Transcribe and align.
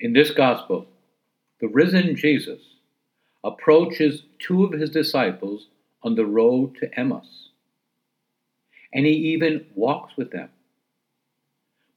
In 0.00 0.14
this 0.14 0.30
gospel, 0.30 0.86
the 1.60 1.68
risen 1.68 2.16
Jesus 2.16 2.60
approaches 3.44 4.22
two 4.38 4.64
of 4.64 4.72
his 4.72 4.88
disciples 4.88 5.66
on 6.02 6.14
the 6.14 6.24
road 6.24 6.74
to 6.76 6.98
Emmaus, 6.98 7.50
and 8.94 9.04
he 9.04 9.12
even 9.12 9.66
walks 9.74 10.16
with 10.16 10.30
them. 10.32 10.48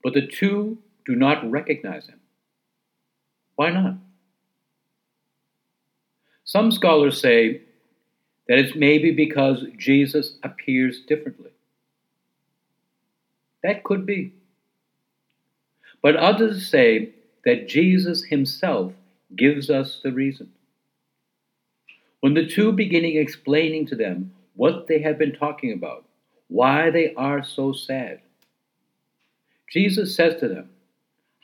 But 0.03 0.13
the 0.13 0.27
two 0.27 0.79
do 1.05 1.15
not 1.15 1.49
recognize 1.49 2.07
him. 2.07 2.19
Why 3.55 3.69
not? 3.69 3.95
Some 6.43 6.73
scholars 6.73 7.21
say 7.21 7.61
that 8.49 8.59
it's 8.59 8.75
maybe 8.75 9.11
because 9.11 9.63
Jesus 9.77 10.35
appears 10.43 11.01
differently. 11.07 11.51
That 13.63 13.85
could 13.85 14.05
be. 14.05 14.33
But 16.01 16.17
others 16.17 16.67
say 16.67 17.13
that 17.45 17.67
Jesus 17.67 18.23
himself 18.23 18.93
gives 19.35 19.69
us 19.69 19.99
the 20.03 20.11
reason. 20.11 20.49
When 22.21 22.33
the 22.33 22.47
two 22.47 22.71
beginning 22.71 23.17
explaining 23.17 23.87
to 23.87 23.95
them 23.95 24.33
what 24.55 24.87
they 24.87 25.01
have 25.01 25.17
been 25.17 25.33
talking 25.33 25.73
about, 25.73 26.05
why 26.47 26.89
they 26.89 27.13
are 27.15 27.43
so 27.43 27.73
sad, 27.73 28.21
Jesus 29.69 30.15
says 30.15 30.39
to 30.39 30.47
them, 30.47 30.69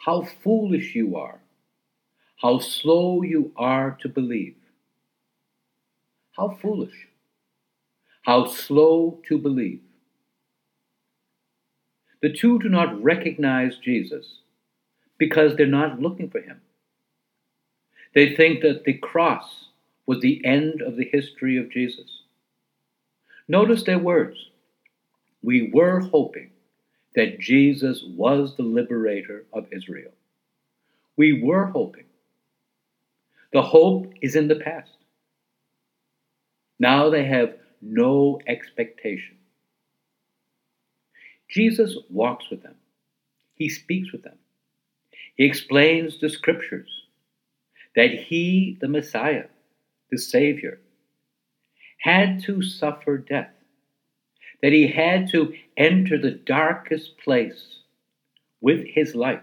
How 0.05 0.21
foolish 0.21 0.95
you 0.95 1.17
are, 1.17 1.39
how 2.38 2.59
slow 2.59 3.23
you 3.23 3.52
are 3.57 3.97
to 4.02 4.07
believe. 4.07 4.55
How 6.38 6.57
foolish, 6.61 7.07
how 8.21 8.45
slow 8.45 9.19
to 9.27 9.38
believe. 9.38 9.81
The 12.21 12.31
two 12.31 12.59
do 12.59 12.69
not 12.69 13.03
recognize 13.03 13.77
Jesus 13.77 14.39
because 15.19 15.55
they're 15.55 15.67
not 15.67 16.01
looking 16.01 16.29
for 16.29 16.41
him. 16.41 16.61
They 18.15 18.35
think 18.35 18.63
that 18.63 18.85
the 18.85 18.93
cross 18.93 19.65
was 20.07 20.21
the 20.21 20.44
end 20.44 20.81
of 20.81 20.95
the 20.95 21.07
history 21.11 21.57
of 21.57 21.69
Jesus. 21.71 22.23
Notice 23.47 23.83
their 23.83 23.99
words. 23.99 24.49
We 25.44 25.69
were 25.71 25.99
hoping 25.99 26.49
that 27.16 27.39
Jesus 27.39 28.03
was 28.03 28.55
the 28.55 28.63
liberator 28.63 29.45
of 29.53 29.67
Israel. 29.71 30.11
We 31.17 31.44
were 31.44 31.66
hoping. 31.66 32.05
The 33.53 33.61
hope 33.61 34.13
is 34.22 34.35
in 34.35 34.47
the 34.47 34.55
past. 34.55 34.91
Now 36.79 37.09
they 37.09 37.25
have 37.25 37.55
no 37.81 38.39
expectation. 38.47 39.38
Jesus 41.49 41.97
walks 42.09 42.45
with 42.49 42.63
them. 42.63 42.75
He 43.55 43.69
speaks 43.69 44.11
with 44.11 44.23
them. 44.23 44.38
He 45.39 45.45
explains 45.45 46.19
the 46.19 46.29
scriptures 46.29 46.89
that 47.95 48.09
he, 48.09 48.77
the 48.81 48.89
Messiah, 48.89 49.45
the 50.11 50.17
Savior, 50.17 50.81
had 52.01 52.43
to 52.43 52.61
suffer 52.61 53.17
death, 53.17 53.53
that 54.61 54.73
he 54.73 54.89
had 54.89 55.29
to 55.29 55.53
enter 55.77 56.17
the 56.17 56.31
darkest 56.31 57.17
place 57.23 57.77
with 58.59 58.85
his 58.85 59.15
life, 59.15 59.39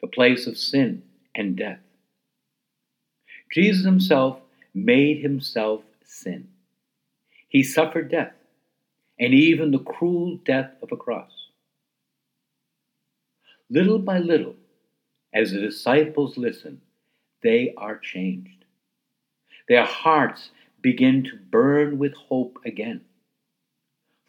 the 0.00 0.08
place 0.08 0.48
of 0.48 0.58
sin 0.58 1.04
and 1.36 1.56
death. 1.56 1.78
Jesus 3.52 3.84
himself 3.84 4.40
made 4.74 5.22
himself 5.22 5.84
sin. 6.04 6.48
He 7.48 7.62
suffered 7.62 8.10
death, 8.10 8.34
and 9.16 9.32
even 9.32 9.70
the 9.70 9.78
cruel 9.78 10.40
death 10.44 10.72
of 10.82 10.90
a 10.90 10.96
cross. 10.96 11.43
Little 13.70 13.98
by 13.98 14.18
little, 14.18 14.56
as 15.32 15.52
the 15.52 15.60
disciples 15.60 16.36
listen, 16.36 16.80
they 17.42 17.74
are 17.76 17.98
changed. 17.98 18.64
Their 19.68 19.84
hearts 19.84 20.50
begin 20.82 21.24
to 21.24 21.36
burn 21.50 21.98
with 21.98 22.12
hope 22.14 22.58
again. 22.64 23.00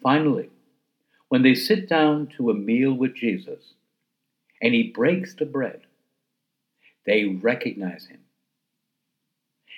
Finally, 0.02 0.50
when 1.28 1.42
they 1.42 1.56
sit 1.56 1.90
down 1.90 2.28
to 2.38 2.50
a 2.50 2.54
meal 2.54 2.94
with 2.94 3.16
Jesus 3.16 3.74
and 4.62 4.74
he 4.74 4.92
breaks 4.92 5.36
the 5.36 5.46
bread, 5.46 5.82
they 7.06 7.26
recognize 7.26 8.08
him. 8.08 8.22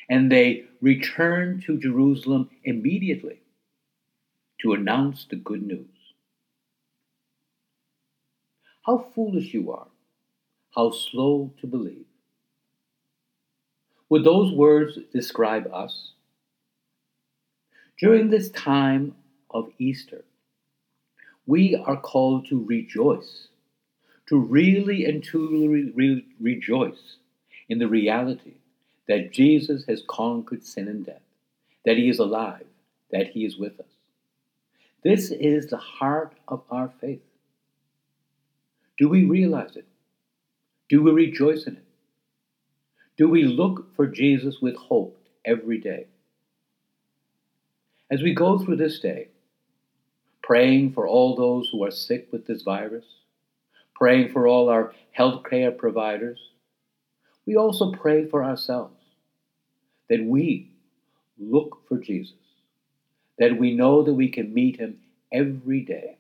And 0.10 0.32
they 0.32 0.66
return 0.82 1.62
to 1.66 1.80
Jerusalem 1.80 2.50
immediately 2.64 3.42
to 4.62 4.74
announce 4.74 5.26
the 5.26 5.36
good 5.36 5.64
news. 5.64 5.97
How 8.88 9.06
foolish 9.14 9.54
you 9.54 9.74
are, 9.74 9.88
how 10.74 10.92
slow 10.92 11.52
to 11.60 11.68
believe. 11.68 12.06
Would 14.08 14.24
those 14.24 14.54
words 14.54 14.98
describe 15.12 15.70
us? 15.74 16.14
During 18.00 18.30
this 18.30 18.50
time 18.52 19.16
of 19.52 19.70
Easter, 19.78 20.24
we 21.46 21.76
are 21.76 22.00
called 22.00 22.48
to 22.48 22.64
rejoice, 22.64 23.50
to 24.28 24.40
really 24.40 25.04
and 25.04 25.22
truly 25.22 25.68
re- 25.68 25.92
re- 25.94 26.26
rejoice 26.40 27.18
in 27.68 27.80
the 27.80 27.90
reality 27.90 28.54
that 29.10 29.34
Jesus 29.34 29.84
has 29.90 30.02
conquered 30.08 30.66
sin 30.66 30.88
and 30.88 31.06
death, 31.06 31.22
that 31.84 31.98
he 31.98 32.08
is 32.08 32.20
alive, 32.20 32.66
that 33.12 33.28
he 33.28 33.44
is 33.44 33.58
with 33.58 33.82
us. 33.82 33.86
This 35.04 35.30
is 35.32 35.68
the 35.68 35.78
heart 35.78 36.32
of 36.48 36.64
our 36.72 36.94
faith. 37.02 37.27
Do 38.98 39.10
we 39.10 39.26
realize 39.26 39.76
it? 39.76 39.88
Do 40.90 41.04
we 41.04 41.12
rejoice 41.12 41.68
in 41.68 41.78
it? 41.78 41.86
Do 43.18 43.30
we 43.30 43.44
look 43.44 43.96
for 43.96 44.08
Jesus 44.08 44.58
with 44.62 44.76
hope 44.76 45.20
every 45.46 45.80
day? 45.80 46.08
As 48.10 48.22
we 48.22 48.34
go 48.34 48.58
through 48.58 48.78
this 48.78 49.00
day, 49.00 49.30
praying 50.42 50.94
for 50.94 51.08
all 51.08 51.36
those 51.36 51.70
who 51.70 51.84
are 51.84 51.92
sick 51.92 52.30
with 52.32 52.48
this 52.48 52.62
virus, 52.62 53.06
praying 53.96 54.32
for 54.32 54.48
all 54.48 54.70
our 54.70 54.94
healthcare 55.18 55.76
providers, 55.76 56.40
we 57.46 57.56
also 57.56 57.92
pray 57.92 58.26
for 58.26 58.44
ourselves 58.44 58.94
that 60.10 60.24
we 60.24 60.72
look 61.38 61.82
for 61.88 61.98
Jesus, 61.98 62.36
that 63.40 63.58
we 63.60 63.76
know 63.76 64.04
that 64.04 64.14
we 64.14 64.30
can 64.30 64.54
meet 64.54 64.80
him 64.80 65.00
every 65.32 65.82
day, 65.82 66.18